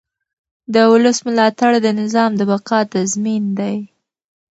[0.73, 3.77] د ولس ملاتړ د نظام د بقا تضمین دی